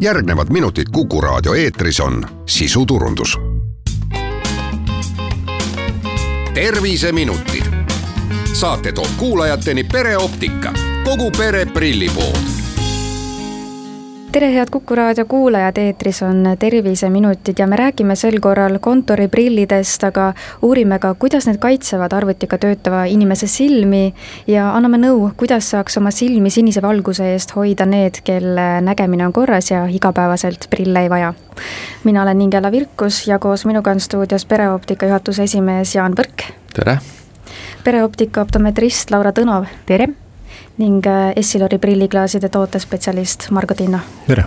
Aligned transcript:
järgnevad 0.00 0.46
minutid 0.50 0.84
Kuku 0.92 1.20
raadio 1.20 1.54
eetris 1.54 2.00
on 2.00 2.26
sisuturundus. 2.46 3.38
terviseminutid. 6.54 7.64
saate 8.52 8.92
toob 8.92 9.08
kuulajateni 9.16 9.84
pereoptika, 9.84 10.72
kogu 11.04 11.30
pere 11.30 11.66
prillipood 11.66 12.59
tere, 14.32 14.52
head 14.54 14.70
Kuku 14.70 14.94
raadio 14.94 15.24
kuulajad, 15.24 15.78
eetris 15.78 16.22
on 16.22 16.44
Terviseminutid 16.58 17.58
ja 17.58 17.66
me 17.66 17.76
räägime 17.76 18.14
sel 18.16 18.38
korral 18.40 18.78
kontoriprillidest, 18.78 20.04
aga 20.06 20.28
uurime 20.62 20.98
ka, 21.02 21.14
kuidas 21.18 21.48
need 21.48 21.58
kaitsevad 21.58 22.14
arvutiga 22.14 22.58
töötava 22.58 23.04
inimese 23.10 23.48
silmi 23.50 24.14
ja 24.46 24.68
anname 24.76 25.00
nõu, 25.02 25.32
kuidas 25.40 25.72
saaks 25.74 25.98
oma 25.98 26.12
silmi 26.14 26.50
sinise 26.50 26.82
valguse 26.82 27.32
eest 27.32 27.56
hoida 27.56 27.88
need, 27.90 28.22
kelle 28.24 28.68
nägemine 28.86 29.26
on 29.26 29.34
korras 29.34 29.72
ja 29.72 29.82
igapäevaselt 29.90 30.70
prille 30.70 31.02
ei 31.02 31.10
vaja. 31.10 31.34
mina 32.04 32.22
olen 32.22 32.40
Ingela 32.40 32.70
Virkus 32.72 33.26
ja 33.26 33.38
koos 33.38 33.66
minuga 33.66 33.90
on 33.90 34.00
stuudios 34.00 34.46
pereoptika 34.46 35.06
juhatuse 35.06 35.42
esimees 35.42 35.94
Jaan 35.94 36.14
Põrk. 36.14 36.52
tere! 36.74 36.98
pereoptika 37.84 38.40
optometrist 38.40 39.10
Laura 39.10 39.32
Tõnov. 39.32 39.66
tere! 39.86 40.08
Ning 40.80 41.06
äh, 41.06 41.32
Essilori 41.36 41.78
prilliklaaside 41.78 42.48
tootespetsialist 42.48 43.50
Margo 43.50 43.74
Tinno. 43.74 43.98
tere! 44.26 44.44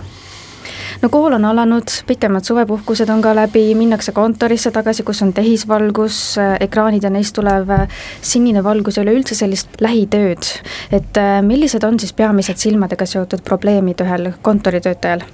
no 1.02 1.08
kool 1.12 1.36
on 1.36 1.44
alanud, 1.44 1.90
pikemad 2.06 2.46
suvepuhkused 2.46 3.10
on 3.12 3.22
ka 3.22 3.34
läbi, 3.36 3.66
minnakse 3.78 4.12
kontorisse 4.16 4.72
tagasi, 4.74 5.04
kus 5.06 5.22
on 5.22 5.32
tehisvalgus, 5.36 6.18
äh, 6.42 6.56
ekraanid 6.66 7.06
ja 7.06 7.12
neist 7.14 7.36
tulev 7.38 7.70
äh, 7.70 7.86
sinine 8.22 8.64
valgus 8.64 8.98
ja 8.98 9.06
üleüldse 9.06 9.38
sellist 9.38 9.80
lähitööd. 9.84 10.50
et 10.92 11.22
millised 11.42 11.84
on 11.84 11.98
siis 12.00 12.12
peamised 12.12 12.58
silmadega 12.58 13.06
seotud 13.06 13.44
probleemid 13.44 14.00
ühel 14.02 14.32
kontoritöötajal? 14.42 15.24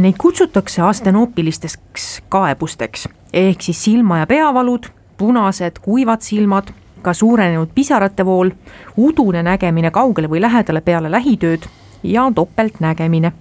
Neid 0.00 0.16
kutsutakse 0.16 0.80
astenoopilisteks 0.80 2.04
kaebusteks 2.32 3.08
ehk 3.36 3.62
siis 3.62 3.82
silma- 3.84 4.22
ja 4.22 4.26
peavalud, 4.26 4.86
punased, 5.20 5.82
kuivad 5.84 6.24
silmad 6.24 6.72
ka 7.02 7.14
suurenenud 7.14 7.74
pisarate 7.74 8.26
vool, 8.26 8.50
udune 8.96 9.42
nägemine 9.42 9.90
kaugele 9.90 10.30
või 10.30 10.40
lähedale 10.40 10.80
peale 10.80 11.10
lähitööd 11.10 11.68
ja 12.02 12.30
topeltnägemine. 12.34 13.32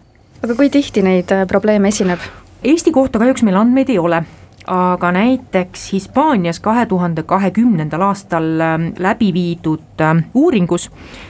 aga 0.44 0.56
kui 0.56 0.70
tihti 0.70 1.02
neid 1.02 1.32
äh, 1.32 1.48
probleeme 1.48 1.88
esineb? 1.88 2.20
Eesti 2.64 2.92
kohta 2.92 3.20
kahjuks 3.20 3.44
meil 3.44 3.56
andmeid 3.56 3.90
ei 3.90 4.00
ole, 4.00 4.24
aga 4.68 5.12
näiteks 5.12 5.94
Hispaanias 5.94 6.60
kahe 6.60 6.86
tuhande 6.86 7.24
kahekümnendal 7.24 8.02
aastal 8.02 8.60
ähm, 8.62 8.90
läbi 9.00 9.32
viidud 9.34 10.02
ähm, 10.02 10.26
uuringus 10.34 10.90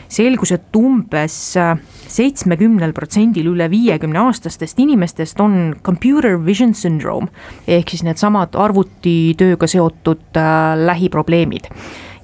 selgus, 0.09 0.52
et 0.52 0.75
umbes 0.75 1.58
äh, 1.58 1.78
seitsmekümnel 2.08 2.94
protsendil 2.98 3.52
üle 3.52 3.70
viiekümne 3.70 4.20
aastastest 4.25 4.80
inimestest 4.80 5.39
on 5.44 5.75
computer 5.83 6.39
vision 6.45 6.73
syndrome 6.73 7.28
ehk 7.67 7.94
siis 7.94 8.03
needsamad 8.08 8.58
arvutitööga 8.58 9.70
seotud 9.70 10.39
äh, 10.39 10.73
lähiprobleemid 10.88 11.70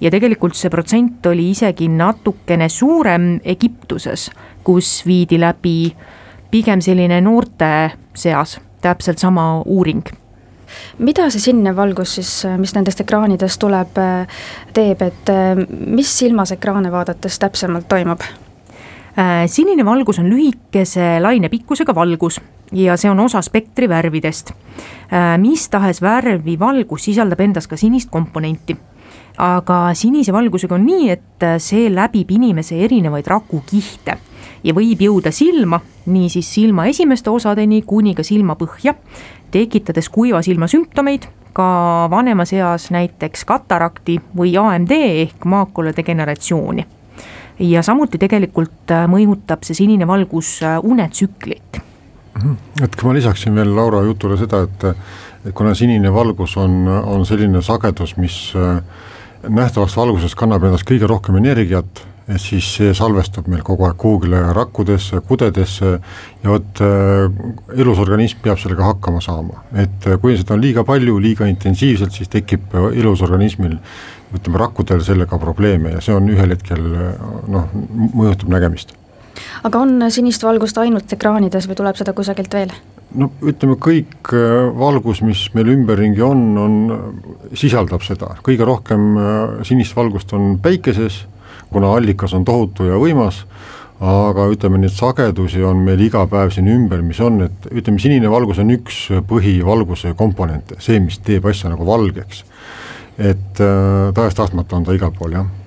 ja 0.01 0.11
tegelikult 0.11 0.55
see 0.55 0.69
protsent 0.69 1.25
oli 1.25 1.49
isegi 1.51 1.87
natukene 1.87 2.69
suurem 2.69 3.39
Egiptuses, 3.43 4.29
kus 4.63 5.03
viidi 5.05 5.39
läbi 5.39 5.93
pigem 6.51 6.81
selline 6.81 7.21
noorte 7.21 7.91
seas 8.15 8.59
täpselt 8.81 9.17
sama 9.17 9.61
uuring 9.65 10.03
mida 10.97 11.27
see 11.29 11.41
sinine 11.41 11.75
valgus 11.75 12.15
siis, 12.17 12.31
mis 12.57 12.73
nendest 12.73 13.03
ekraanidest 13.03 13.59
tuleb, 13.61 13.99
teeb, 14.73 15.03
et 15.05 15.29
mis 15.69 16.09
silmas 16.17 16.53
ekraane 16.55 16.91
vaadates 16.91 17.37
täpsemalt 17.39 17.85
toimub? 17.89 18.25
Äh, 19.13 19.43
sinine 19.45 19.85
valgus 19.85 20.17
on 20.19 20.29
lühikese 20.29 21.19
lainepikkusega 21.21 21.93
valgus 21.95 22.39
ja 22.73 22.95
see 22.97 23.11
on 23.11 23.19
osa 23.21 23.43
spektri 23.45 23.85
värvidest. 23.89 24.49
Äh, 25.13 25.35
mis 25.37 25.67
tahes 25.69 26.01
värvi 26.01 26.57
valgus 26.59 27.05
sisaldab 27.05 27.43
endas 27.45 27.69
ka 27.69 27.77
sinist 27.77 28.09
komponenti 28.09 28.73
aga 29.37 29.79
sinise 29.97 30.33
valgusega 30.33 30.75
on 30.75 30.85
nii, 30.85 31.09
et 31.09 31.47
see 31.61 31.89
läbib 31.93 32.31
inimese 32.35 32.77
erinevaid 32.85 33.27
rakukihte 33.27 34.17
ja 34.63 34.73
võib 34.75 35.01
jõuda 35.03 35.31
silma, 35.33 35.79
niisiis 36.05 36.49
silma 36.55 36.87
esimeste 36.91 37.31
osadeni 37.33 37.81
kuni 37.87 38.13
ka 38.15 38.23
silmapõhja, 38.25 38.95
tekitades 39.53 40.09
kuiva 40.09 40.41
silma 40.45 40.69
sümptomeid, 40.71 41.27
ka 41.53 41.67
vanemas 42.09 42.53
eas 42.55 42.89
näiteks 42.93 43.45
katarakti 43.45 44.17
või 44.37 44.55
AMD 44.57 44.93
ehk 44.97 45.45
maakula 45.45 45.93
degeneratsiooni. 45.95 46.85
ja 47.59 47.83
samuti 47.85 48.17
tegelikult 48.17 48.89
mõjutab 49.07 49.61
see 49.63 49.75
sinine 49.77 50.07
valgus 50.07 50.59
unetsüklit. 50.83 51.81
Mhm. 52.35 52.53
et 52.83 53.03
ma 53.03 53.13
lisaksin 53.13 53.55
veel 53.55 53.75
Laura 53.75 54.01
jutule 54.01 54.37
seda, 54.37 54.63
et, 54.63 54.83
et 55.45 55.53
kuna 55.53 55.75
sinine 55.75 56.13
valgus 56.13 56.57
on, 56.57 56.87
on 56.87 57.25
selline 57.25 57.61
sagedus, 57.61 58.17
mis 58.17 58.53
äh, 58.55 58.81
nähtavast 59.49 59.97
valgusest 59.97 60.37
kannab 60.39 60.63
endas 60.67 60.85
kõige 60.87 61.07
rohkem 61.09 61.37
energiat, 61.39 62.03
siis 62.39 62.67
see 62.77 62.93
salvestub 62.95 63.49
meil 63.51 63.63
kogu 63.67 63.83
aeg 63.87 63.97
kuhugile 63.99 64.39
rakkudesse, 64.55 65.19
kudedesse 65.27 65.89
ja 65.97 66.51
vot 66.53 66.81
äh, 66.83 67.25
elus 67.75 67.99
organism 67.99 68.39
peab 68.45 68.61
sellega 68.61 68.87
hakkama 68.93 69.19
saama, 69.23 69.65
et 69.75 70.07
äh, 70.07 70.17
kui 70.21 70.37
seda 70.39 70.55
on 70.55 70.63
liiga 70.63 70.85
palju, 70.87 71.17
liiga 71.23 71.49
intensiivselt, 71.51 72.15
siis 72.15 72.31
tekib 72.31 72.75
elus 72.93 73.23
organismil 73.25 73.75
ütleme, 74.33 74.61
rakkudel 74.61 75.03
sellega 75.05 75.37
probleeme 75.41 75.97
ja 75.97 76.01
see 76.01 76.15
on 76.15 76.31
ühel 76.31 76.55
hetkel 76.55 76.87
noh, 77.51 77.67
mõjutab 78.15 78.49
nägemist. 78.55 78.95
aga 79.67 79.83
on 79.83 80.09
sinist 80.11 80.47
valgust 80.47 80.79
ainult 80.79 81.11
ekraanides 81.13 81.67
või 81.67 81.81
tuleb 81.83 81.99
seda 81.99 82.15
kusagilt 82.15 82.55
veel? 82.55 82.71
No 83.19 83.29
ütleme, 83.45 83.77
kõik 83.81 84.33
äh, 84.35 84.69
valgus, 84.77 85.21
mis 85.25 85.45
meil 85.57 85.71
ümberringi 85.75 86.23
on, 86.25 86.43
on, 86.59 86.75
sisaldab 87.57 88.05
seda, 88.05 88.33
kõige 88.45 88.67
rohkem 88.67 89.13
äh, 89.17 89.37
sinist 89.67 89.95
valgust 89.97 90.33
on 90.37 90.57
päikeses, 90.63 91.23
kuna 91.73 91.93
allikas 91.97 92.35
on 92.37 92.45
tohutu 92.45 92.87
ja 92.89 92.99
võimas, 93.01 93.43
aga 94.03 94.49
ütleme, 94.51 94.81
neid 94.81 94.93
sagedusi 94.95 95.63
on 95.63 95.83
meil 95.85 96.01
iga 96.03 96.25
päev 96.29 96.51
siin 96.53 96.67
ümber, 96.73 97.01
mis 97.05 97.21
on, 97.23 97.41
et 97.47 97.67
ütleme, 97.71 98.01
sinine 98.03 98.31
valgus 98.31 98.59
on 98.63 98.73
üks 98.75 99.05
põhivalguse 99.29 100.13
komponente, 100.19 100.79
see, 100.83 100.99
mis 101.03 101.21
teeb 101.23 101.45
asja 101.49 101.71
nagu 101.73 101.87
valgeks. 101.87 102.43
et 103.17 103.59
äh, 103.61 104.13
tahes-tahtmata 104.13 104.75
on 104.75 104.87
ta 104.87 104.95
igal 104.97 105.13
pool, 105.13 105.37
jah 105.37 105.62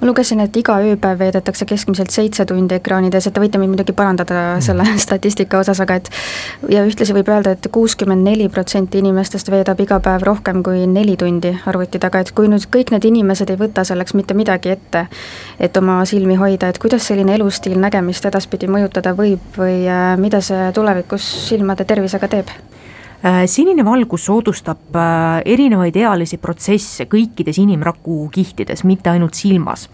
ma 0.00 0.08
lugesin, 0.08 0.40
et 0.44 0.56
iga 0.56 0.78
ööpäev 0.82 1.18
veedetakse 1.18 1.66
keskmiselt 1.68 2.10
seitse 2.14 2.46
tundi 2.48 2.76
ekraanides, 2.78 3.26
et 3.26 3.34
te 3.34 3.42
võite 3.42 3.60
mind 3.60 3.74
muidugi 3.74 3.94
parandada 3.96 4.38
mm. 4.56 4.64
selle 4.66 4.86
statistika 5.06 5.60
osas, 5.62 5.80
aga 5.84 6.00
et 6.00 6.10
ja 6.72 6.84
ühtlasi 6.88 7.16
võib 7.16 7.30
öelda 7.32 7.54
et, 7.56 7.66
et 7.66 7.72
kuuskümmend 7.72 8.26
neli 8.26 8.48
protsenti 8.52 9.02
inimestest 9.02 9.50
veedab 9.52 9.80
iga 9.84 10.00
päev 10.02 10.26
rohkem 10.26 10.62
kui 10.66 10.86
neli 10.90 11.16
tundi 11.20 11.54
arvuti 11.66 12.00
taga, 12.02 12.22
et 12.22 12.32
kui 12.36 12.50
nüüd 12.50 12.66
kõik 12.72 12.94
need 12.94 13.06
inimesed 13.12 13.50
ei 13.52 13.60
võta 13.60 13.84
selleks 13.86 14.16
mitte 14.18 14.36
midagi 14.38 14.74
ette, 14.74 15.06
et 15.60 15.76
oma 15.80 16.00
silmi 16.08 16.36
hoida, 16.40 16.72
et 16.72 16.82
kuidas 16.82 17.06
selline 17.08 17.36
elustiil 17.38 17.78
nägemist 17.80 18.26
edaspidi 18.28 18.70
mõjutada 18.70 19.14
võib 19.18 19.58
või 19.58 19.82
äh, 19.86 20.12
mida 20.20 20.42
see 20.44 20.70
tulevikus 20.74 21.26
silmade 21.48 21.88
tervisega 21.88 22.30
teeb? 22.32 22.52
Äh, 23.22 23.44
sinine 23.46 23.84
valgus 23.86 24.24
soodustab 24.26 24.96
äh, 24.98 25.42
erinevaid 25.54 25.94
ealisi 26.00 26.40
protsesse 26.42 27.06
kõikides 27.06 27.60
inimraku 27.62 28.24
kihtides, 28.34 28.82
mitte 28.82 29.12
ainult 29.12 29.38
silmas. 29.38 29.88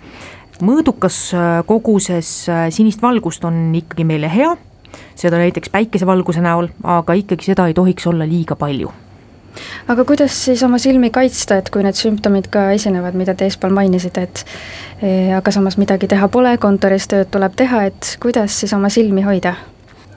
mõõdukas 0.64 1.18
äh, 1.36 1.58
koguses 1.66 2.48
sinist 2.74 3.02
valgust 3.02 3.44
on 3.44 3.68
ikkagi 3.76 4.06
meile 4.08 4.30
hea, 4.32 4.54
seda 5.14 5.38
näiteks 5.38 5.68
päikesevalguse 5.70 6.40
näol, 6.40 6.70
aga 6.82 7.18
ikkagi 7.20 7.52
seda 7.52 7.68
ei 7.68 7.76
tohiks 7.76 8.08
olla 8.08 8.24
liiga 8.24 8.56
palju 8.56 8.94
aga 9.92 10.04
kuidas 10.08 10.32
siis 10.48 10.62
oma 10.64 10.78
silmi 10.80 11.10
kaitsta, 11.10 11.58
et 11.60 11.68
kui 11.70 11.84
need 11.84 11.96
sümptomid 11.98 12.48
ka 12.52 12.70
esinevad, 12.72 13.16
mida 13.18 13.34
te 13.34 13.44
eespool 13.48 13.74
mainisite, 13.74 14.24
et 14.24 14.44
eh, 15.02 15.36
aga 15.36 15.52
samas 15.52 15.76
midagi 15.76 16.08
teha 16.08 16.28
pole, 16.32 16.56
kontoris 16.62 17.08
tööd 17.10 17.28
tuleb 17.34 17.56
teha, 17.58 17.84
et 17.90 18.16
kuidas 18.22 18.60
siis 18.62 18.72
oma 18.76 18.88
silmi 18.92 19.26
hoida? 19.26 19.56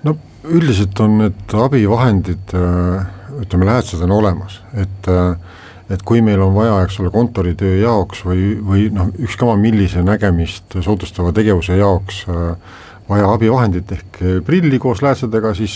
no 0.05 0.15
üldiselt 0.43 0.99
on 1.03 1.17
need 1.21 1.55
abivahendid, 1.55 2.53
äh, 2.57 3.41
ütleme, 3.41 3.67
lähedased 3.69 4.01
on 4.05 4.15
olemas, 4.21 4.61
et 4.73 5.11
äh, 5.11 5.35
et 5.91 6.05
kui 6.07 6.21
meil 6.23 6.39
on 6.39 6.53
vaja, 6.55 6.77
eks 6.85 7.01
ole, 7.01 7.09
kontoritöö 7.11 7.81
jaoks 7.81 8.21
või, 8.23 8.53
või 8.63 8.85
noh, 8.95 9.09
ükskõik 9.25 9.59
millise 9.59 9.99
nägemist 10.07 10.77
soodustava 10.79 11.33
tegevuse 11.35 11.75
jaoks 11.75 12.21
äh, 12.31 12.53
vaja 13.11 13.27
abivahendit 13.33 13.91
ehk 13.91 14.21
prilli 14.47 14.79
koos 14.79 15.01
läätsedega, 15.03 15.51
siis 15.57 15.73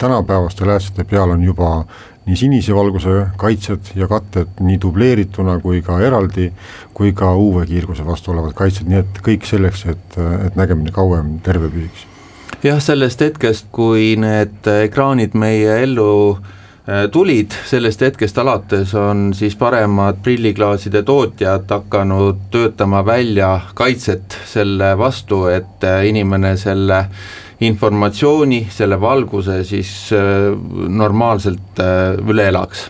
tänapäevaste 0.00 0.66
läätsede 0.66 1.04
peal 1.06 1.30
on 1.36 1.44
juba 1.46 1.84
nii 2.26 2.38
sinise 2.40 2.74
valguse 2.74 3.28
kaitsed 3.38 3.92
ja 3.94 4.08
katted 4.10 4.58
nii 4.58 4.80
dubleerituna 4.82 5.60
kui 5.62 5.84
ka 5.86 6.00
eraldi, 6.02 6.48
kui 6.94 7.14
ka 7.14 7.30
UV-kiirguse 7.38 8.06
vastu 8.06 8.34
olevad 8.34 8.58
kaitsed, 8.58 8.90
nii 8.90 9.04
et 9.04 9.22
kõik 9.22 9.46
selleks, 9.46 9.86
et, 9.94 10.18
et 10.48 10.58
nägemine 10.58 10.90
kauem 10.90 11.36
terve 11.46 11.70
püsiks 11.70 12.08
jah, 12.62 12.80
sellest 12.82 13.20
hetkest, 13.20 13.70
kui 13.74 14.14
need 14.20 14.66
ekraanid 14.70 15.34
meie 15.38 15.80
ellu 15.82 16.08
äh, 16.36 17.06
tulid, 17.12 17.54
sellest 17.68 18.04
hetkest 18.06 18.38
alates 18.38 18.94
on 18.98 19.30
siis 19.36 19.56
paremad 19.58 20.22
prilliklaaside 20.22 21.02
tootjad 21.06 21.70
hakanud 21.70 22.46
töötama 22.54 23.02
välja 23.06 23.54
kaitset 23.74 24.38
selle 24.46 24.92
vastu, 24.98 25.46
et 25.50 25.84
äh, 25.84 26.06
inimene 26.10 26.56
selle 26.56 27.04
informatsiooni, 27.62 28.66
selle 28.74 28.98
valguse 29.00 29.60
siis 29.64 30.10
normaalselt 30.88 31.78
üle 32.26 32.48
elaks 32.50 32.88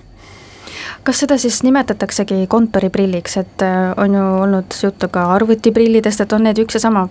kas 1.05 1.19
seda 1.25 1.37
siis 1.37 1.59
nimetataksegi 1.67 2.47
kontoriprilliks, 2.49 3.37
et 3.37 3.65
on 4.01 4.15
ju 4.17 4.29
olnud 4.47 4.77
juttu 4.83 5.11
ka 5.13 5.27
arvutiprillidest, 5.35 6.25
et 6.25 6.33
on 6.33 6.47
need 6.47 6.63
üks 6.63 6.79
ja 6.79 6.87
sama? 6.87 7.09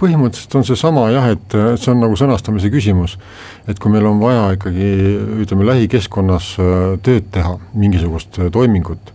Põhimõtteliselt 0.00 0.54
on 0.58 0.66
seesama 0.66 1.06
jah, 1.12 1.28
et 1.34 1.56
see 1.80 1.92
on 1.92 2.00
nagu 2.02 2.16
sõnastamise 2.18 2.70
küsimus. 2.72 3.16
et 3.68 3.78
kui 3.82 3.92
meil 3.92 4.06
on 4.06 4.20
vaja 4.20 4.52
ikkagi 4.56 4.88
ütleme, 5.42 5.66
lähikeskkonnas 5.70 6.54
tööd 7.02 7.28
teha, 7.34 7.56
mingisugust 7.74 8.40
toimingut, 8.52 9.12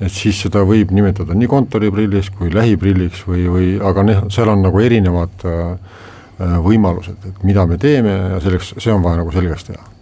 et 0.00 0.12
siis 0.14 0.40
seda 0.44 0.62
võib 0.66 0.92
nimetada 0.94 1.34
nii 1.34 1.50
kontoriprilliks 1.50 2.30
kui 2.38 2.52
lähiprilliks 2.54 3.26
või, 3.26 3.46
või 3.50 3.70
aga 3.82 4.06
noh, 4.06 4.24
seal 4.34 4.50
on 4.52 4.62
nagu 4.66 4.80
erinevad 4.80 5.46
äh, 5.46 6.00
võimalused, 6.38 7.18
et 7.26 7.46
mida 7.46 7.66
me 7.66 7.78
teeme 7.82 8.14
ja 8.14 8.42
selleks, 8.42 8.76
see 8.78 8.94
on 8.94 9.02
vaja 9.02 9.22
nagu 9.24 9.34
selgeks 9.34 9.70
teha 9.72 9.97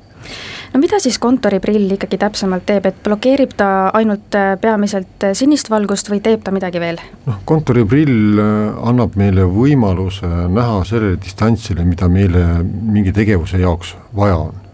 no 0.72 0.80
mida 0.82 1.00
siis 1.02 1.18
kontoriprill 1.22 1.90
ikkagi 1.96 2.18
täpsemalt 2.20 2.66
teeb, 2.68 2.88
et 2.90 3.00
blokeerib 3.04 3.56
ta 3.58 3.70
ainult 3.96 4.36
äh, 4.38 4.54
peamiselt 4.60 5.26
äh, 5.26 5.34
sinist 5.38 5.70
valgust 5.72 6.10
või 6.12 6.20
teeb 6.24 6.44
ta 6.44 6.54
midagi 6.54 6.82
veel? 6.82 7.00
noh, 7.26 7.40
kontoriprill 7.48 8.40
annab 8.40 9.16
meile 9.20 9.46
võimaluse 9.50 10.30
näha 10.52 10.80
sellele 10.88 11.20
distantsile, 11.22 11.84
mida 11.84 12.08
meile 12.12 12.46
mingi 12.64 13.14
tegevuse 13.16 13.60
jaoks 13.62 13.94
vaja 14.16 14.38
on. 14.48 14.64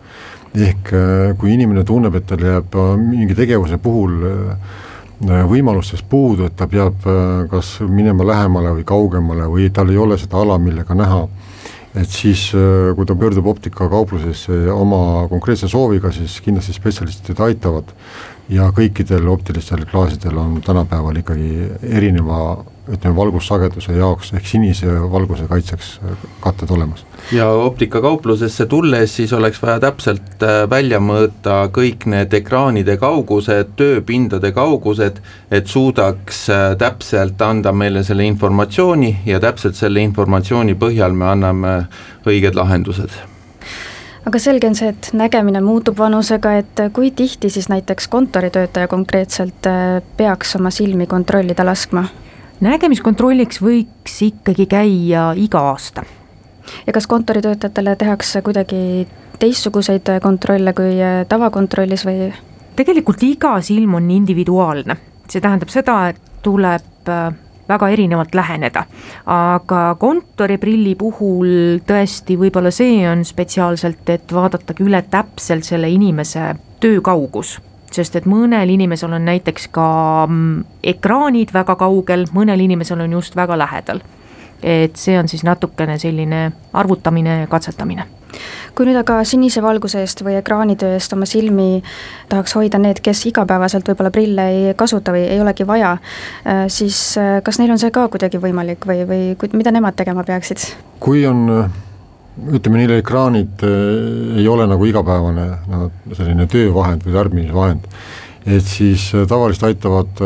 ehk 0.53 0.95
kui 1.41 1.55
inimene 1.55 1.85
tunneb, 1.85 2.15
et 2.15 2.27
tal 2.29 2.43
jääb 2.45 2.75
mingi 3.01 3.35
tegevuse 3.35 3.79
puhul 3.81 4.19
äh, 4.29 4.81
Äh, 5.23 5.45
võimalustest 5.47 6.03
puudu, 6.11 6.49
et 6.49 6.57
ta 6.59 6.67
peab 6.67 7.05
äh, 7.07 7.45
kas 7.51 7.77
minema 7.87 8.25
lähemale 8.27 8.73
või 8.75 8.85
kaugemale 8.87 9.47
või 9.53 9.69
tal 9.71 9.93
ei 9.93 10.01
ole 10.01 10.17
seda 10.19 10.41
ala, 10.43 10.57
millega 10.59 10.97
näha, 10.99 11.21
et 11.95 12.09
siis, 12.09 12.49
äh, 12.57 12.93
kui 12.97 13.07
ta 13.07 13.15
pöördub 13.19 13.47
optikakauplusesse 13.53 14.65
oma 14.73 15.29
konkreetse 15.29 15.69
sooviga, 15.69 16.13
siis 16.13 16.41
kindlasti 16.45 16.77
spetsialistid 16.77 17.41
aitavad. 17.41 17.93
Ja 18.53 18.71
kõikidel 18.75 19.29
optilistel 19.33 19.85
klaasidel 19.89 20.39
on 20.41 20.61
tänapäeval 20.65 21.21
ikkagi 21.21 21.69
erineva 21.83 22.65
ütleme, 22.89 23.15
valgussageduse 23.17 23.95
jaoks 23.95 24.33
ehk 24.35 24.47
sinise 24.49 24.91
valguse 25.13 25.47
kaitseks 25.51 25.93
katted 26.43 26.71
olemas. 26.75 27.05
ja 27.33 27.47
optikakauplusesse 27.49 28.67
tulles 28.67 29.17
siis 29.17 29.33
oleks 29.33 29.63
vaja 29.63 29.81
täpselt 29.81 30.43
äh, 30.43 30.63
välja 30.71 30.99
mõõta 30.99 31.69
kõik 31.71 32.07
need 32.11 32.35
ekraanide 32.35 32.97
kaugused, 32.99 33.75
tööpindade 33.79 34.53
kaugused, 34.53 35.21
et 35.51 35.67
suudaks 35.67 36.49
äh, 36.51 36.65
täpselt 36.79 37.43
anda 37.43 37.73
meile 37.73 38.03
selle 38.05 38.27
informatsiooni 38.27 39.21
ja 39.27 39.41
täpselt 39.41 39.79
selle 39.79 40.03
informatsiooni 40.03 40.75
põhjal 40.75 41.15
me 41.15 41.31
anname 41.31 41.77
õiged 42.27 42.59
lahendused 42.59 43.15
aga 44.27 44.39
selge 44.43 44.67
on 44.67 44.75
see, 44.79 44.91
et 44.91 45.13
nägemine 45.19 45.63
muutub 45.63 45.99
vanusega, 45.99 46.57
et 46.63 46.83
kui 46.95 47.11
tihti 47.15 47.51
siis 47.51 47.69
näiteks 47.71 48.11
kontoritöötaja 48.11 48.91
konkreetselt 48.91 49.71
äh, 49.71 50.03
peaks 50.17 50.57
oma 50.59 50.75
silmi 50.75 51.07
kontrollida 51.07 51.67
laskma? 51.67 52.09
Nägemiskontrolliks 52.63 53.59
võiks 53.63 54.19
ikkagi 54.29 54.67
käia 54.71 55.33
iga 55.39 55.61
aasta. 55.73 56.05
ja 56.87 56.93
kas 56.93 57.07
kontoritöötajatele 57.07 57.97
tehakse 57.97 58.43
kuidagi 58.43 59.09
teistsuguseid 59.39 60.13
kontrolle 60.23 60.73
kui 60.73 60.95
äh, 61.03 61.25
tavakontrollis 61.29 62.07
või? 62.07 62.31
tegelikult 62.77 63.23
iga 63.27 63.57
silm 63.61 63.99
on 63.99 64.11
individuaalne, 64.11 64.97
see 65.29 65.43
tähendab 65.43 65.73
seda, 65.75 65.97
et 66.13 66.21
tuleb 66.43 67.11
äh, 67.11 67.33
väga 67.69 67.89
erinevalt 67.89 68.35
läheneda. 68.35 68.85
aga 69.27 69.83
kontoriprilli 69.99 70.95
puhul 70.95 71.83
tõesti, 71.89 72.39
võib-olla 72.39 72.71
see 72.71 73.03
on 73.11 73.27
spetsiaalselt, 73.27 74.07
et 74.09 74.33
vaadatagi 74.33 74.87
üle 74.87 75.03
täpselt 75.11 75.67
selle 75.67 75.91
inimese 75.91 76.53
töökaugus 76.81 77.59
sest 77.93 78.17
et 78.17 78.27
mõnel 78.29 78.73
inimesel 78.73 79.13
on 79.13 79.25
näiteks 79.29 79.69
ka 79.75 79.89
mm, 80.29 80.65
ekraanid 80.95 81.53
väga 81.55 81.77
kaugel, 81.81 82.27
mõnel 82.35 82.65
inimesel 82.65 83.05
on 83.05 83.19
just 83.19 83.37
väga 83.37 83.59
lähedal. 83.59 84.03
et 84.63 84.97
see 84.97 85.19
on 85.19 85.29
siis 85.29 85.43
natukene 85.43 85.97
selline 85.99 86.53
arvutamine 86.73 87.41
ja 87.41 87.47
katsetamine 87.51 88.05
kui 88.77 88.87
nüüd 88.89 88.99
aga 89.01 89.21
sinise 89.29 89.63
valguse 89.65 90.01
eest 90.03 90.23
või 90.25 90.37
ekraanitöö 90.39 90.97
eest 90.97 91.13
oma 91.17 91.27
silmi 91.29 91.83
tahaks 92.31 92.55
hoida 92.57 92.81
need, 92.83 93.03
kes 93.05 93.27
igapäevaselt 93.29 93.89
võib-olla 93.89 94.13
prille 94.15 94.49
ei 94.53 94.75
kasuta 94.79 95.15
või 95.15 95.27
ei 95.27 95.41
olegi 95.43 95.67
vaja, 95.69 95.97
äh, 96.47 96.65
siis 96.73 97.01
äh, 97.21 97.41
kas 97.45 97.61
neil 97.61 97.75
on 97.75 97.81
see 97.83 97.93
ka 97.95 98.07
kuidagi 98.13 98.41
võimalik 98.43 98.87
või, 98.89 99.05
või 99.09 99.53
mida 99.59 99.75
nemad 99.75 99.99
tegema 99.99 100.25
peaksid? 100.25 100.73
kui 101.03 101.27
on 101.27 101.67
ütleme, 102.41 102.81
neil 102.81 102.97
ekraanid 102.99 103.63
ei 103.67 104.47
ole 104.49 104.67
nagu 104.71 104.87
igapäevane 104.89 105.47
no, 105.69 105.91
selline 106.17 106.47
töövahend 106.51 107.05
või 107.07 107.17
tarbimisvahend, 107.17 107.87
et 108.47 108.67
siis 108.67 109.11
tavaliselt 109.29 109.69
aitavad 109.69 110.23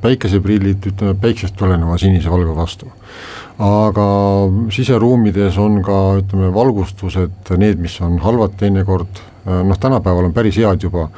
päikeseprillid, 0.00 0.86
ütleme 0.92 1.16
päiksest 1.20 1.58
tuleneva 1.58 1.98
sinise 2.00 2.30
valge 2.32 2.54
vastu. 2.56 2.88
Aga 3.60 4.06
siseruumides 4.72 5.58
on 5.60 5.82
ka 5.84 5.98
ütleme, 6.22 6.48
valgustused, 6.54 7.52
need, 7.60 7.82
mis 7.82 7.98
on 8.00 8.16
halvad 8.22 8.54
teinekord, 8.62 9.20
noh 9.44 9.80
tänapäeval 9.80 10.30
on 10.30 10.36
päris 10.36 10.56
head 10.62 10.86
juba, 10.86 11.10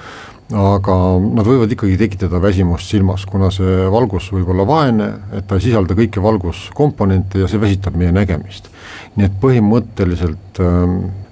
aga 0.52 0.96
nad 1.22 1.46
võivad 1.46 1.72
ikkagi 1.72 1.96
tekitada 2.00 2.40
väsimust 2.42 2.90
silmas, 2.92 3.24
kuna 3.28 3.50
see 3.54 3.86
valgus 3.92 4.30
võib 4.34 4.50
olla 4.54 4.66
vaene, 4.68 5.08
et 5.36 5.46
ta 5.48 5.58
ei 5.58 5.66
sisalda 5.68 5.96
kõiki 5.98 6.22
valguskomponente 6.22 7.42
ja 7.42 7.48
see 7.50 7.62
väsitab 7.62 7.96
meie 8.00 8.12
nägemist. 8.14 8.68
nii 9.16 9.28
et 9.28 9.38
põhimõtteliselt, 9.40 10.60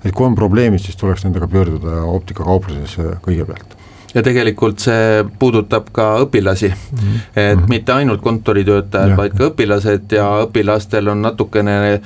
et 0.05 0.13
kui 0.13 0.27
on 0.27 0.37
probleemid, 0.37 0.83
siis 0.85 0.97
tuleks 1.01 1.25
nendega 1.25 1.49
pöörduda 1.49 2.03
optikakauplusesse 2.13 3.21
kõigepealt 3.25 3.80
ja 4.15 4.23
tegelikult 4.27 4.83
see 4.83 5.25
puudutab 5.39 5.91
ka 5.95 6.07
õpilasi. 6.25 6.69
Mm, 6.71 6.99
-hmm. 6.99 7.21
et 7.37 7.59
-hmm. 7.59 7.69
mitte 7.69 7.93
ainult 7.93 8.21
kontoritöötajad, 8.21 9.17
vaid 9.17 9.37
ka 9.39 9.51
õpilased 9.51 10.13
ja 10.13 10.27
õpilastel 10.47 11.09
on 11.09 11.23
natukene 11.23 11.93
äh, 11.93 12.01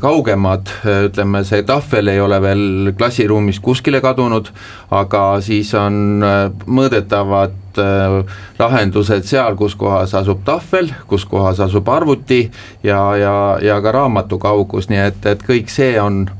kaugemad, 0.00 0.70
ütleme, 1.06 1.44
see 1.44 1.62
tahvel 1.62 2.08
ei 2.08 2.20
ole 2.20 2.42
veel 2.42 2.92
klassiruumist 2.98 3.62
kuskile 3.62 4.00
kadunud, 4.00 4.48
aga 4.90 5.40
siis 5.40 5.74
on 5.74 6.22
äh, 6.22 6.50
mõõdetavad 6.66 7.78
äh, 7.78 8.24
lahendused 8.58 9.22
seal, 9.22 9.56
kus 9.56 9.74
kohas 9.74 10.14
asub 10.14 10.44
tahvel, 10.44 10.92
kus 11.06 11.24
kohas 11.24 11.60
asub 11.60 11.88
arvuti 11.88 12.50
ja, 12.82 13.16
ja, 13.16 13.58
ja 13.62 13.80
ka 13.80 13.92
raamatu 13.92 14.38
kaugus, 14.38 14.88
nii 14.88 14.98
et, 14.98 15.26
et 15.26 15.42
kõik 15.42 15.68
see 15.68 16.00
on, 16.00 16.30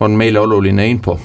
on 0.00 0.10
meile 0.10 0.40
oluline 0.40 0.86
info 0.86 1.18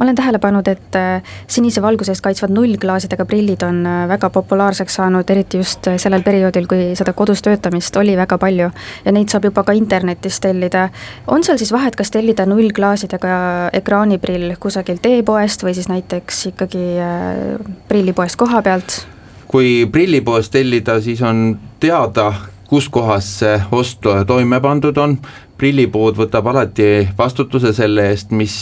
ma 0.00 0.04
olen 0.04 0.16
tähele 0.16 0.38
pannud, 0.40 0.68
et 0.68 0.96
äh, 0.96 1.34
sinise 1.46 1.82
valguse 1.84 2.14
eest 2.14 2.24
kaitsvad 2.24 2.54
nullklaasidega 2.56 3.26
prillid 3.28 3.60
on 3.66 3.82
äh, 3.84 4.06
väga 4.08 4.30
populaarseks 4.32 4.94
saanud, 4.96 5.28
eriti 5.28 5.60
just 5.60 5.90
äh, 5.92 5.98
sellel 6.00 6.24
perioodil, 6.24 6.64
kui 6.70 6.94
seda 6.96 7.12
kodus 7.12 7.44
töötamist 7.44 7.96
oli 8.00 8.14
väga 8.16 8.38
palju 8.40 8.70
ja 9.04 9.12
neid 9.12 9.28
saab 9.28 9.50
juba 9.50 9.66
ka 9.68 9.74
internetist 9.76 10.40
tellida. 10.46 10.88
on 11.26 11.44
seal 11.44 11.60
siis 11.60 11.72
vahet, 11.72 11.98
kas 12.00 12.10
tellida 12.10 12.46
nullklaasidega 12.48 13.34
ekraaniprill 13.76 14.54
kusagilt 14.60 15.04
e-poest 15.04 15.66
või 15.68 15.76
siis 15.76 15.92
näiteks 15.92 16.46
ikkagi 16.54 16.86
prillipoest 17.88 18.40
koha 18.40 18.62
pealt? 18.64 19.02
kui 19.50 19.84
prillipoest 19.92 20.52
tellida, 20.54 20.96
siis 21.04 21.20
on 21.26 21.58
teada, 21.80 22.32
kus 22.70 22.88
kohas 22.88 23.28
see 23.42 23.60
ost 23.76 24.06
toime 24.26 24.60
pandud 24.64 24.96
on, 25.02 25.18
prillipood 25.60 26.16
võtab 26.18 26.48
alati 26.52 26.90
vastutuse 27.18 27.74
selle 27.76 28.08
eest, 28.10 28.32
mis, 28.36 28.56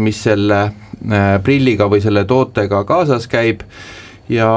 mis 0.00 0.22
selle 0.28 0.60
äh, 0.64 1.30
prilliga 1.44 1.88
või 1.92 2.02
selle 2.04 2.24
tootega 2.28 2.82
kaasas 2.88 3.28
käib 3.30 3.64
ja 4.32 4.48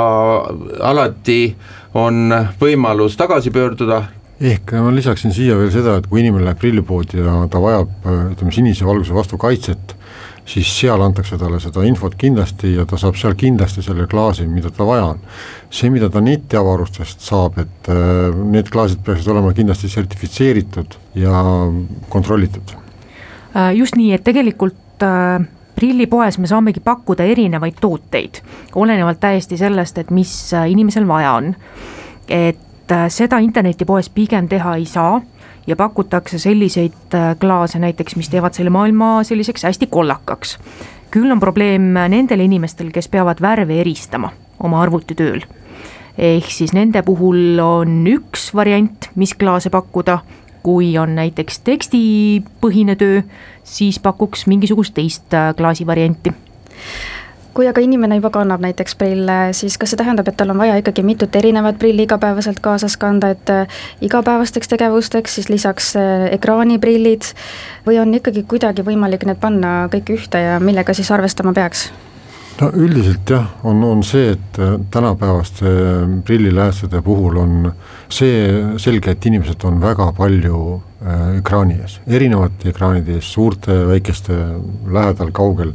alati 0.87 1.55
on 1.99 2.31
võimalus 2.59 3.17
tagasi 3.19 3.51
pöörduda. 3.51 4.03
ehk 4.41 4.73
ma 4.73 4.91
lisaksin 4.95 5.33
siia 5.35 5.57
veel 5.59 5.71
seda, 5.71 5.97
et 5.99 6.07
kui 6.07 6.23
inimene 6.23 6.47
läheb 6.47 6.59
prillipoodi 6.59 7.19
ja 7.19 7.35
ta 7.51 7.61
vajab 7.61 8.07
ütleme 8.31 8.55
sinise 8.55 8.87
valguse 8.87 9.13
vastu 9.13 9.37
kaitset, 9.37 9.95
siis 10.51 10.71
seal 10.81 11.01
antakse 11.03 11.37
talle 11.39 11.59
seda 11.63 11.83
infot 11.87 12.15
kindlasti 12.19 12.73
ja 12.75 12.85
ta 12.89 12.99
saab 12.99 13.17
seal 13.19 13.35
kindlasti 13.39 13.83
selle 13.85 14.07
klaasi, 14.11 14.47
mida 14.51 14.71
tal 14.73 14.89
vaja 14.89 15.05
on. 15.13 15.21
see, 15.71 15.89
mida 15.93 16.09
ta 16.11 16.21
netiavarustest 16.23 17.23
saab, 17.23 17.59
et 17.61 17.89
äh, 17.91 18.35
need 18.51 18.69
klaasid 18.73 19.03
peaksid 19.05 19.31
olema 19.31 19.53
kindlasti 19.55 19.89
sertifitseeritud 19.89 20.97
ja 21.15 21.43
kontrollitud. 22.09 22.75
Äh, 23.55 23.71
just 23.77 23.95
nii, 23.95 24.11
et 24.17 24.25
tegelikult 24.27 25.05
äh, 25.07 25.45
prillipoes 25.75 26.37
me 26.41 26.49
saamegi 26.51 26.83
pakkuda 26.83 27.23
erinevaid 27.31 27.79
tooteid, 27.81 28.41
olenevalt 28.75 29.21
täiesti 29.23 29.59
sellest, 29.59 30.03
et 30.03 30.11
mis 30.11 30.33
inimesel 30.67 31.07
vaja 31.07 31.37
on. 31.39 31.55
et 32.31 32.59
seda 33.11 33.39
internetipoes 33.39 34.09
pigem 34.11 34.47
teha 34.51 34.75
ei 34.75 34.85
saa 34.85 35.21
ja 35.67 35.75
pakutakse 35.75 36.39
selliseid 36.39 37.13
äh, 37.13 37.35
klaase 37.39 37.79
näiteks, 37.79 38.15
mis 38.15 38.29
teevad 38.29 38.53
selle 38.57 38.69
maailma 38.69 39.23
selliseks 39.23 39.63
hästi 39.63 39.87
kollakaks. 39.87 40.57
küll 41.11 41.31
on 41.31 41.39
probleem 41.39 41.91
nendel 41.93 42.39
inimestel, 42.39 42.91
kes 42.91 43.09
peavad 43.11 43.41
värve 43.41 43.81
eristama 43.81 44.31
oma 44.63 44.81
arvutitööl. 44.81 45.41
ehk 46.17 46.51
siis 46.51 46.73
nende 46.73 47.01
puhul 47.01 47.59
on 47.59 48.05
üks 48.07 48.53
variant, 48.55 49.09
mis 49.15 49.33
klaase 49.33 49.69
pakkuda, 49.69 50.19
kui 50.63 50.97
on 50.97 51.15
näiteks 51.15 51.59
tekstipõhine 51.65 52.95
töö, 52.95 53.21
siis 53.63 53.99
pakuks 53.99 54.47
mingisugust 54.47 54.93
teist 54.93 55.33
klaasivarianti 55.57 56.33
kui 57.53 57.67
aga 57.67 57.81
inimene 57.83 58.17
juba 58.19 58.31
kannab 58.33 58.61
näiteks 58.63 58.95
prille, 58.99 59.37
siis 59.57 59.77
kas 59.77 59.91
see 59.91 59.99
tähendab, 59.99 60.27
et 60.29 60.37
tal 60.39 60.53
on 60.53 60.61
vaja 60.61 60.77
ikkagi 60.79 61.03
mitut 61.03 61.35
erinevat 61.35 61.79
prilli 61.79 62.05
igapäevaselt 62.07 62.61
kaasas 62.63 62.97
kanda, 63.01 63.33
et 63.35 63.49
äh, 63.51 63.81
igapäevasteks 64.01 64.71
tegevusteks 64.71 65.35
siis 65.39 65.49
lisaks 65.51 65.95
äh, 65.99 66.27
ekraaniprillid 66.37 67.33
või 67.87 67.99
on 68.01 68.13
ikkagi 68.15 68.45
kuidagi 68.47 68.85
võimalik 68.87 69.25
need 69.27 69.41
panna 69.41 69.89
kõik 69.91 70.13
ühte 70.15 70.39
ja 70.45 70.59
millega 70.63 70.95
siis 70.97 71.11
arvestama 71.11 71.53
peaks? 71.57 71.89
no 72.61 72.69
üldiselt 72.77 73.29
jah, 73.29 73.49
on, 73.67 73.83
on 73.83 74.03
see, 74.05 74.31
et 74.35 74.61
äh, 74.61 74.77
tänapäevaste 74.91 75.75
prilliläästude 76.27 77.01
puhul 77.01 77.41
on 77.41 77.73
see 78.11 78.77
selge, 78.79 79.15
et 79.15 79.27
inimesed 79.27 79.67
on 79.67 79.81
väga 79.81 80.11
palju 80.17 80.81
ekraani 81.01 81.79
ees, 81.81 81.99
erinevate 82.07 82.69
ekraanide 82.69 83.17
ees, 83.17 83.29
suurte, 83.33 83.73
väikeste, 83.89 84.37
lähedal, 84.93 85.31
kaugel 85.33 85.73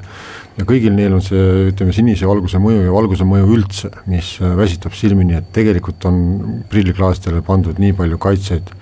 ja 0.57 0.65
kõigil 0.69 0.95
neil 0.97 1.17
on 1.17 1.25
see, 1.25 1.69
ütleme, 1.73 1.93
sinise 1.97 2.29
valguse 2.29 2.61
mõju 2.63 2.87
ja 2.87 2.95
valguse 2.95 3.27
mõju 3.29 3.51
üldse, 3.59 3.91
mis 4.11 4.37
äh, 4.41 4.55
väsitab 4.59 4.95
silmi, 4.97 5.27
nii 5.29 5.41
et 5.41 5.53
tegelikult 5.57 6.07
on 6.09 6.23
prilliklaastele 6.71 7.43
pandud 7.47 7.81
nii 7.83 7.97
palju 7.99 8.21
kaitseid 8.23 8.73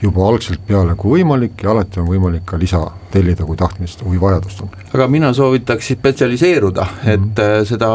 juba 0.00 0.24
algselt 0.24 0.62
peale 0.64 0.94
kui 0.96 1.18
võimalik 1.20 1.60
ja 1.60 1.74
alati 1.74 2.00
on 2.00 2.08
võimalik 2.08 2.46
ka 2.48 2.56
lisa 2.58 2.80
tellida, 3.12 3.44
kui 3.44 3.58
tahtmist 3.60 4.00
või 4.06 4.16
vajadust 4.22 4.62
on. 4.64 4.70
aga 4.96 5.08
mina 5.12 5.34
soovitaks 5.36 5.92
spetsialiseeruda 5.92 6.86
mm, 6.86 7.02
-hmm. 7.02 7.10
et 7.12 7.42
äh, 7.44 7.58
seda 7.68 7.90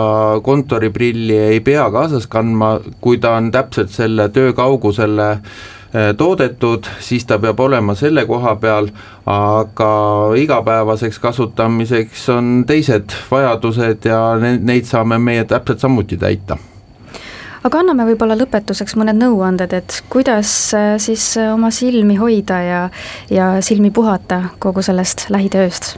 kontoriprilli 0.46 1.40
ei 1.56 1.64
pea 1.66 1.90
kaasas 1.92 2.28
kandma, 2.28 2.78
kui 3.02 3.18
ta 3.18 3.34
on 3.40 3.50
täpselt 3.52 3.90
selle 3.90 4.30
töö 4.30 4.54
kaugusele 4.54 5.32
Äh, 5.36 5.85
toodetud, 6.18 6.88
siis 7.00 7.26
ta 7.26 7.38
peab 7.40 7.60
olema 7.60 7.96
selle 7.96 8.26
koha 8.28 8.56
peal, 8.60 8.90
aga 9.26 9.90
igapäevaseks 10.38 11.20
kasutamiseks 11.24 12.30
on 12.36 12.54
teised 12.68 13.16
vajadused 13.32 14.08
ja 14.10 14.22
neid 14.42 14.90
saame 14.90 15.20
meie 15.22 15.46
täpselt 15.48 15.84
samuti 15.84 16.18
täita 16.18 16.58
aga 17.66 17.82
anname 17.82 18.06
võib-olla 18.12 18.38
lõpetuseks 18.38 18.96
mõned 19.00 19.18
nõuanded, 19.18 19.74
et 19.74 20.02
kuidas 20.12 20.50
äh, 20.78 20.96
siis 21.02 21.32
äh, 21.42 21.52
oma 21.54 21.72
silmi 21.74 22.18
hoida 22.20 22.60
ja, 22.62 22.82
ja 23.34 23.50
silmi 23.66 23.92
puhata 23.96 24.42
kogu 24.60 24.86
sellest 24.86 25.28
lähitööst? 25.34 25.96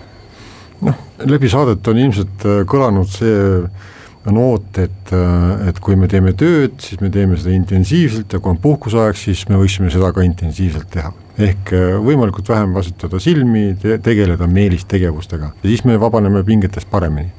noh, 0.85 0.97
läbi 1.25 1.49
saadet 1.49 1.87
on 1.89 1.97
ilmselt 1.97 2.43
kõlanud 2.69 3.09
see 3.09 3.37
noot, 4.33 4.77
et, 4.81 5.13
et 5.69 5.79
kui 5.83 5.97
me 5.99 6.09
teeme 6.11 6.33
tööd, 6.37 6.77
siis 6.83 7.01
me 7.03 7.11
teeme 7.13 7.37
seda 7.39 7.55
intensiivselt 7.55 8.33
ja 8.33 8.41
kui 8.41 8.53
on 8.53 8.61
puhkuseaeg, 8.61 9.17
siis 9.19 9.45
me 9.51 9.59
võiksime 9.61 9.91
seda 9.93 10.11
ka 10.15 10.25
intensiivselt 10.25 10.89
teha. 10.93 11.13
ehk 11.37 11.73
äh, 11.77 11.97
võimalikult 12.01 12.49
vähem 12.49 12.73
kasutada 12.73 13.19
silmi 13.21 13.75
te, 13.81 13.99
tegeleda 14.01 14.47
meelistegevustega. 14.49 15.51
Ja 15.63 15.69
siis 15.69 15.83
me 15.85 15.99
vabaneme 16.01 16.43
pingetest 16.43 16.89
paremini. 16.89 17.29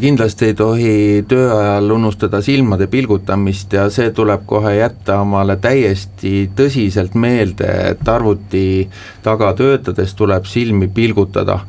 Kindlasti 0.00 0.50
ei 0.50 0.54
tohi 0.54 1.24
töö 1.28 1.46
ajal 1.56 1.94
unustada 1.94 2.42
silmade 2.44 2.84
pilgutamist 2.92 3.72
ja 3.72 3.86
see 3.88 4.10
tuleb 4.12 4.42
kohe 4.44 4.74
jätta 4.76 5.22
omale 5.22 5.56
täiesti 5.56 6.50
tõsiselt 6.52 7.16
meelde, 7.16 7.70
et 7.94 8.08
arvuti 8.12 8.90
taga 9.24 9.54
töötades 9.56 10.12
tuleb 10.18 10.44
silmi 10.44 10.90
pilgutada 10.92 11.62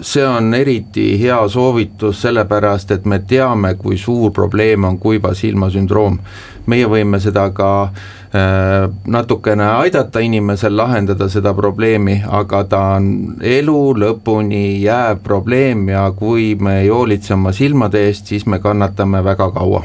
see 0.00 0.26
on 0.26 0.54
eriti 0.54 1.14
hea 1.20 1.38
soovitus, 1.48 2.20
sellepärast 2.22 2.90
et 2.90 3.04
me 3.06 3.20
teame, 3.28 3.74
kui 3.78 3.98
suur 3.98 4.32
probleem 4.34 4.84
on 4.84 4.98
kuiva 4.98 5.34
silma 5.34 5.70
sündroom. 5.70 6.18
meie 6.66 6.86
võime 6.90 7.20
seda 7.22 7.44
ka 7.54 7.68
äh, 7.86 8.88
natukene 9.06 9.64
aidata 9.64 10.18
inimesel 10.18 10.74
lahendada 10.76 11.28
seda 11.30 11.52
probleemi, 11.54 12.16
aga 12.26 12.64
ta 12.64 12.80
on 12.96 13.36
elu 13.40 13.82
lõpuni 13.94 14.80
jääv 14.82 15.20
probleem 15.22 15.88
ja 15.88 16.08
kui 16.10 16.56
me 16.58 16.80
ei 16.80 16.88
hoolitse 16.88 17.34
oma 17.34 17.52
silmade 17.52 18.02
eest, 18.08 18.26
siis 18.26 18.46
me 18.46 18.58
kannatame 18.58 19.22
väga 19.24 19.50
kaua. 19.50 19.84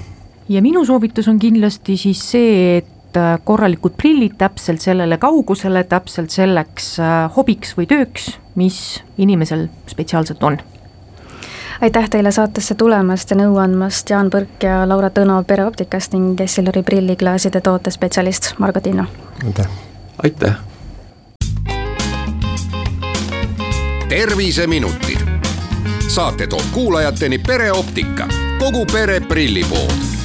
ja 0.49 0.61
minu 0.61 0.85
soovitus 0.85 1.27
on 1.27 1.39
kindlasti 1.39 1.97
siis 1.97 2.25
see, 2.31 2.77
et 2.77 3.00
korralikud 3.43 3.95
prillid 3.97 4.37
täpselt 4.37 4.81
sellele 4.81 5.17
kaugusele, 5.17 5.83
täpselt 5.83 6.31
selleks 6.33 6.93
äh, 6.99 7.31
hobiks 7.35 7.75
või 7.77 7.87
tööks, 7.89 8.35
mis 8.55 9.01
inimesel 9.17 9.67
spetsiaalselt 9.91 10.43
on 10.43 10.61
aitäh 11.81 12.09
teile 12.09 12.31
saatesse 12.31 12.75
tulemast 12.75 13.31
ja 13.31 13.37
nõu 13.37 13.57
andmast, 13.57 14.09
Jaan 14.09 14.29
Põrk 14.29 14.65
ja 14.65 14.81
Laura 14.89 15.09
Tõno 15.09 15.41
Pereoptikast 15.47 16.13
ning 16.13 16.39
Essilori 16.41 16.83
prilliklaaside 16.83 17.61
tootespetsialist 17.61 18.53
Margo 18.59 18.79
Tinno. 18.79 19.05
aitäh. 19.45 19.67
aitäh. 20.23 20.55
terviseminutid, 24.09 25.19
saate 26.07 26.47
toob 26.47 26.65
kuulajateni 26.73 27.39
pereoptika, 27.39 28.27
kogu 28.59 28.85
pere 28.85 29.19
prillipood 29.19 30.20